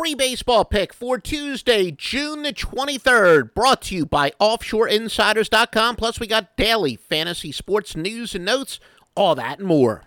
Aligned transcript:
Free 0.00 0.14
baseball 0.14 0.64
pick 0.64 0.94
for 0.94 1.18
Tuesday, 1.18 1.90
June 1.90 2.42
the 2.42 2.54
23rd. 2.54 3.52
Brought 3.52 3.82
to 3.82 3.94
you 3.94 4.06
by 4.06 4.30
OffshoreInsiders.com. 4.40 5.96
Plus, 5.96 6.18
we 6.18 6.26
got 6.26 6.56
daily 6.56 6.96
fantasy 6.96 7.52
sports 7.52 7.94
news 7.94 8.34
and 8.34 8.46
notes, 8.46 8.80
all 9.14 9.34
that 9.34 9.58
and 9.58 9.68
more. 9.68 10.04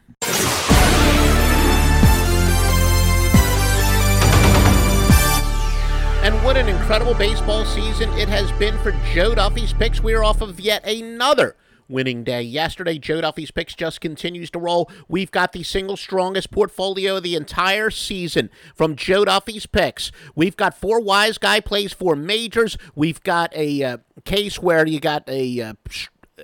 And 6.23 6.43
what 6.43 6.57
an 6.57 6.67
incredible 6.67 7.13
baseball 7.13 7.63
season 7.63 8.09
it 8.13 8.27
has 8.29 8.51
been 8.53 8.75
for 8.79 8.93
Joe 9.13 9.35
Duffy's 9.35 9.73
picks. 9.73 10.01
We're 10.01 10.23
off 10.23 10.41
of 10.41 10.59
yet 10.59 10.83
another 10.87 11.55
winning 11.87 12.23
day. 12.23 12.41
Yesterday, 12.41 12.97
Joe 12.97 13.21
Duffy's 13.21 13.51
picks 13.51 13.75
just 13.75 14.01
continues 14.01 14.49
to 14.51 14.59
roll. 14.59 14.89
We've 15.07 15.31
got 15.31 15.51
the 15.51 15.63
single 15.63 15.97
strongest 15.97 16.51
portfolio 16.51 17.17
of 17.17 17.23
the 17.23 17.35
entire 17.35 17.89
season 17.89 18.49
from 18.75 18.95
Joe 18.95 19.25
Duffy's 19.25 19.65
picks. 19.65 20.11
We've 20.35 20.57
got 20.57 20.77
four 20.77 20.99
wise 20.99 21.37
guy 21.37 21.59
plays, 21.59 21.93
four 21.93 22.15
majors. 22.15 22.77
We've 22.95 23.21
got 23.23 23.55
a 23.55 23.83
uh, 23.83 23.97
case 24.25 24.59
where 24.59 24.85
you 24.85 24.99
got 24.99 25.27
a 25.27 25.61
uh, 25.61 25.73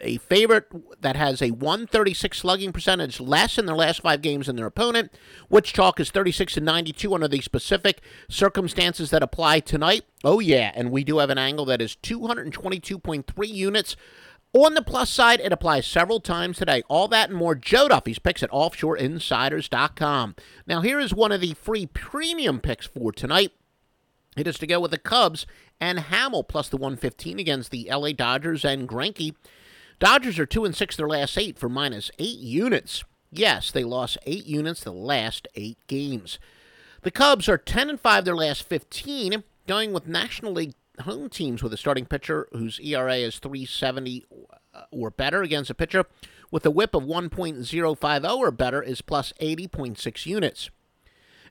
a 0.01 0.17
favorite 0.17 0.65
that 1.01 1.15
has 1.15 1.41
a 1.41 1.51
136 1.51 2.37
slugging 2.37 2.71
percentage 2.71 3.19
less 3.19 3.57
in 3.57 3.65
their 3.65 3.75
last 3.75 4.01
five 4.01 4.21
games 4.21 4.47
than 4.47 4.55
their 4.55 4.65
opponent. 4.65 5.11
Which 5.47 5.73
chalk 5.73 5.99
is 5.99 6.11
36 6.11 6.57
and 6.57 6.65
92 6.65 7.13
under 7.13 7.27
the 7.27 7.41
specific 7.41 8.01
circumstances 8.29 9.09
that 9.09 9.23
apply 9.23 9.61
tonight. 9.61 10.03
Oh, 10.23 10.39
yeah, 10.39 10.71
and 10.75 10.91
we 10.91 11.03
do 11.03 11.19
have 11.19 11.29
an 11.29 11.37
angle 11.37 11.65
that 11.65 11.81
is 11.81 11.95
222.3 12.03 13.47
units. 13.47 13.95
On 14.51 14.73
the 14.73 14.81
plus 14.81 15.11
side, 15.11 15.39
it 15.41 15.53
applies 15.53 15.85
several 15.85 16.19
times 16.19 16.57
today. 16.57 16.81
All 16.87 17.07
that 17.09 17.29
and 17.29 17.37
more. 17.37 17.53
Joe 17.53 17.87
Duffy's 17.87 18.17
picks 18.17 18.41
at 18.41 18.49
offshoreinsiders.com. 18.49 20.35
Now, 20.65 20.81
here 20.81 20.99
is 20.99 21.13
one 21.13 21.31
of 21.31 21.39
the 21.39 21.53
free 21.53 21.85
premium 21.85 22.59
picks 22.59 22.87
for 22.87 23.11
tonight. 23.11 23.51
It 24.35 24.47
is 24.47 24.57
to 24.59 24.67
go 24.67 24.79
with 24.79 24.89
the 24.89 24.97
Cubs 24.97 25.45
and 25.79 25.99
Hammel 25.99 26.43
plus 26.43 26.67
the 26.67 26.77
115 26.77 27.37
against 27.37 27.69
the 27.69 27.89
LA 27.91 28.11
Dodgers 28.11 28.65
and 28.65 28.89
Greinke. 28.89 29.35
Dodgers 29.99 30.39
are 30.39 30.47
2 30.47 30.65
and 30.65 30.75
6 30.75 30.95
their 30.95 31.07
last 31.07 31.37
8 31.37 31.59
for 31.59 31.69
minus 31.69 32.09
8 32.17 32.39
units. 32.39 33.03
Yes, 33.31 33.69
they 33.69 33.83
lost 33.83 34.17
8 34.25 34.45
units 34.45 34.83
the 34.83 34.93
last 34.93 35.47
8 35.53 35.77
games. 35.85 36.39
The 37.03 37.11
Cubs 37.11 37.47
are 37.47 37.57
10 37.57 37.89
and 37.89 37.99
5 37.99 38.25
their 38.25 38.35
last 38.35 38.63
15, 38.63 39.43
going 39.67 39.93
with 39.93 40.07
National 40.07 40.53
League 40.53 40.73
home 41.01 41.29
teams 41.29 41.63
with 41.63 41.73
a 41.73 41.77
starting 41.77 42.05
pitcher 42.05 42.47
whose 42.51 42.79
ERA 42.79 43.15
is 43.15 43.39
370 43.39 44.25
uh, 44.73 44.81
or 44.91 45.09
better 45.09 45.41
against 45.41 45.69
a 45.69 45.75
pitcher 45.75 46.05
with 46.51 46.65
a 46.65 46.71
whip 46.71 46.95
of 46.95 47.03
1.050 47.03 48.37
or 48.37 48.51
better 48.51 48.81
is 48.81 49.01
plus 49.01 49.33
80.6 49.41 50.25
units. 50.25 50.69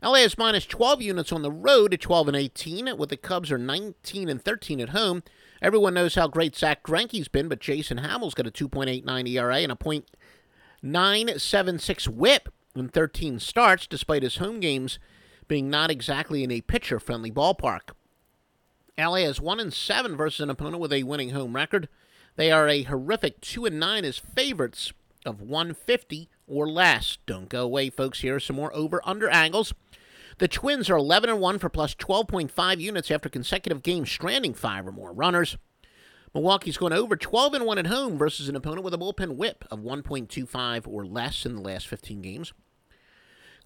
LA 0.02 0.18
is 0.18 0.38
minus 0.38 0.64
12 0.64 1.02
units 1.02 1.32
on 1.32 1.42
the 1.42 1.50
road 1.50 1.92
at 1.92 2.00
12 2.00 2.28
and 2.28 2.36
18, 2.36 2.96
with 2.96 3.08
the 3.08 3.16
Cubs 3.16 3.50
are 3.50 3.58
19 3.58 4.28
and 4.28 4.40
13 4.42 4.80
at 4.80 4.90
home. 4.90 5.24
Everyone 5.60 5.94
knows 5.94 6.14
how 6.14 6.28
great 6.28 6.54
Zack 6.54 6.84
Greinke's 6.84 7.26
been, 7.26 7.48
but 7.48 7.58
Jason 7.58 7.98
Hammel's 7.98 8.34
got 8.34 8.46
a 8.46 8.50
2.89 8.50 9.28
ERA 9.28 9.56
and 9.56 9.72
a 9.72 9.76
.976 10.84 12.08
WHIP 12.08 12.48
in 12.76 12.88
13 12.88 13.40
starts, 13.40 13.88
despite 13.88 14.22
his 14.22 14.36
home 14.36 14.60
games 14.60 15.00
being 15.48 15.68
not 15.68 15.90
exactly 15.90 16.44
in 16.44 16.52
a 16.52 16.60
pitcher-friendly 16.60 17.32
ballpark. 17.32 17.90
LA 18.98 19.18
is 19.18 19.40
one 19.40 19.60
and 19.60 19.72
seven 19.72 20.16
versus 20.16 20.40
an 20.40 20.50
opponent 20.50 20.80
with 20.80 20.92
a 20.92 21.04
winning 21.04 21.30
home 21.30 21.54
record. 21.54 21.88
They 22.34 22.50
are 22.50 22.68
a 22.68 22.82
horrific 22.82 23.40
two 23.40 23.64
and 23.64 23.78
nine 23.78 24.04
as 24.04 24.18
favorites 24.18 24.92
of 25.24 25.40
150 25.40 26.28
or 26.48 26.68
less. 26.68 27.18
Don't 27.24 27.48
go 27.48 27.62
away, 27.62 27.90
folks. 27.90 28.20
Here 28.20 28.36
are 28.36 28.40
some 28.40 28.56
more 28.56 28.74
over/under 28.74 29.28
angles. 29.28 29.72
The 30.38 30.48
Twins 30.48 30.90
are 30.90 30.96
11 30.96 31.30
and 31.30 31.40
1 31.40 31.58
for 31.58 31.68
plus 31.68 31.94
12.5 31.94 32.80
units 32.80 33.10
after 33.10 33.28
consecutive 33.28 33.82
games 33.82 34.10
stranding 34.10 34.54
five 34.54 34.86
or 34.86 34.92
more 34.92 35.12
runners. 35.12 35.56
Milwaukee's 36.34 36.76
going 36.76 36.92
over 36.92 37.16
12 37.16 37.54
and 37.54 37.66
1 37.66 37.78
at 37.78 37.86
home 37.86 38.18
versus 38.18 38.48
an 38.48 38.56
opponent 38.56 38.84
with 38.84 38.94
a 38.94 38.98
bullpen 38.98 39.36
whip 39.36 39.64
of 39.70 39.80
1.25 39.80 40.86
or 40.86 41.06
less 41.06 41.46
in 41.46 41.56
the 41.56 41.62
last 41.62 41.86
15 41.86 42.20
games. 42.20 42.52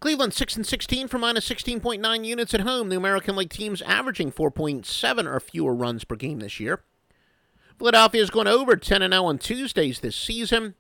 Cleveland 0.03 0.35
6 0.35 0.57
and 0.57 0.67
16 0.67 1.07
for 1.07 1.17
minus 1.17 1.49
16.9 1.49 2.25
units 2.25 2.53
at 2.55 2.63
home. 2.63 2.89
The 2.89 2.97
American 2.97 3.37
League 3.37 3.51
teams 3.51 3.81
averaging 3.83 4.33
4.7 4.33 5.33
or 5.33 5.39
fewer 5.39 5.73
runs 5.73 6.03
per 6.03 6.17
game 6.17 6.41
this 6.41 6.59
year. 6.59 6.83
Philadelphia 7.79 8.21
is 8.21 8.29
going 8.29 8.49
over 8.49 8.75
10 8.75 9.01
and 9.01 9.15
0 9.15 9.27
on 9.27 9.39
Tuesdays 9.39 10.01
this 10.01 10.17
season. 10.17 10.75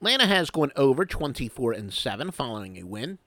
Atlanta 0.00 0.26
has 0.26 0.50
gone 0.50 0.72
over 0.74 1.06
24 1.06 1.70
and 1.70 1.94
7 1.94 2.32
following 2.32 2.76
a 2.78 2.82
win. 2.82 3.20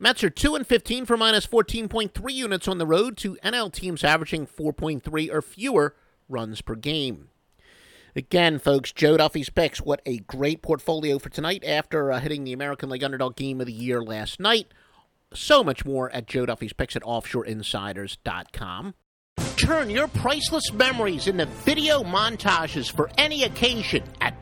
Mets 0.00 0.24
are 0.24 0.30
2 0.30 0.56
and 0.56 0.66
15 0.66 1.06
for 1.06 1.16
minus 1.16 1.46
14.3 1.46 2.32
units 2.32 2.66
on 2.66 2.78
the 2.78 2.86
road 2.86 3.16
to 3.18 3.36
NL 3.44 3.72
teams 3.72 4.02
averaging 4.02 4.48
4.3 4.48 5.32
or 5.32 5.40
fewer 5.40 5.94
runs 6.28 6.60
per 6.60 6.74
game. 6.74 7.28
Again, 8.14 8.58
folks, 8.58 8.92
Joe 8.92 9.16
Duffy's 9.16 9.48
picks. 9.48 9.80
What 9.80 10.02
a 10.04 10.18
great 10.18 10.60
portfolio 10.62 11.18
for 11.18 11.30
tonight 11.30 11.64
after 11.64 12.12
uh, 12.12 12.20
hitting 12.20 12.44
the 12.44 12.52
American 12.52 12.90
League 12.90 13.04
Underdog 13.04 13.36
Game 13.36 13.60
of 13.60 13.66
the 13.66 13.72
Year 13.72 14.02
last 14.02 14.38
night. 14.38 14.68
So 15.32 15.64
much 15.64 15.84
more 15.84 16.10
at 16.10 16.26
Joe 16.26 16.44
Duffy's 16.44 16.74
picks 16.74 16.94
at 16.94 17.02
offshoreinsiders.com. 17.02 18.94
Turn 19.56 19.90
your 19.90 20.08
priceless 20.08 20.72
memories 20.72 21.26
into 21.26 21.46
video 21.46 22.02
montages 22.02 22.90
for 22.90 23.10
any 23.16 23.44
occasion 23.44 24.02
at 24.20 24.34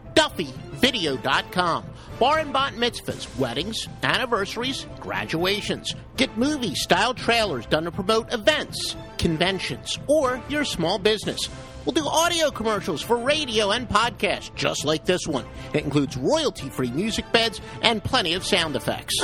DuffyVideo.com. 0.80 1.84
Bar 2.18 2.38
and 2.38 2.52
bat 2.52 2.74
mitzvahs, 2.74 3.38
weddings, 3.38 3.88
anniversaries, 4.02 4.86
graduations. 5.00 5.94
Get 6.16 6.36
movie 6.36 6.74
style 6.74 7.14
trailers 7.14 7.66
done 7.66 7.84
to 7.84 7.90
promote 7.90 8.32
events, 8.32 8.94
conventions, 9.16 9.98
or 10.06 10.42
your 10.48 10.64
small 10.64 10.98
business. 10.98 11.48
We'll 11.86 11.94
do 11.94 12.06
audio 12.06 12.50
commercials 12.50 13.00
for 13.00 13.16
radio 13.16 13.70
and 13.70 13.88
podcast, 13.88 14.54
just 14.54 14.84
like 14.84 15.06
this 15.06 15.26
one. 15.26 15.46
It 15.72 15.82
includes 15.82 16.16
royalty 16.16 16.68
free 16.68 16.90
music 16.90 17.24
beds 17.32 17.60
and 17.80 18.04
plenty 18.04 18.34
of 18.34 18.44
sound 18.44 18.76
effects. 18.76 19.16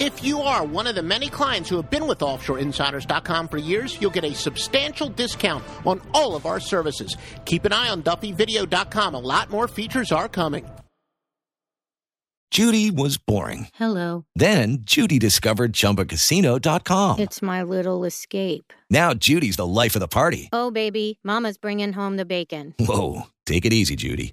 If 0.00 0.24
you 0.24 0.40
are 0.40 0.64
one 0.64 0.86
of 0.86 0.94
the 0.94 1.02
many 1.02 1.28
clients 1.28 1.68
who 1.68 1.76
have 1.76 1.90
been 1.90 2.06
with 2.06 2.20
OffshoreInsiders.com 2.20 3.48
for 3.48 3.58
years, 3.58 4.00
you'll 4.00 4.10
get 4.10 4.24
a 4.24 4.34
substantial 4.34 5.10
discount 5.10 5.62
on 5.84 6.00
all 6.14 6.34
of 6.34 6.46
our 6.46 6.58
services. 6.58 7.18
Keep 7.44 7.66
an 7.66 7.74
eye 7.74 7.90
on 7.90 8.02
DuffyVideo.com. 8.02 9.14
A 9.14 9.18
lot 9.18 9.50
more 9.50 9.68
features 9.68 10.10
are 10.10 10.26
coming. 10.26 10.64
Judy 12.50 12.90
was 12.90 13.18
boring. 13.18 13.68
Hello. 13.74 14.24
Then 14.34 14.78
Judy 14.80 15.18
discovered 15.18 15.74
ChumbaCasino.com. 15.74 17.20
It's 17.20 17.42
my 17.42 17.62
little 17.62 18.04
escape. 18.04 18.72
Now 18.88 19.12
Judy's 19.12 19.56
the 19.56 19.66
life 19.66 19.94
of 19.96 20.00
the 20.00 20.08
party. 20.08 20.48
Oh, 20.50 20.70
baby, 20.70 21.20
Mama's 21.22 21.58
bringing 21.58 21.92
home 21.92 22.16
the 22.16 22.24
bacon. 22.24 22.74
Whoa, 22.80 23.24
take 23.44 23.66
it 23.66 23.72
easy, 23.74 23.96
Judy. 23.96 24.32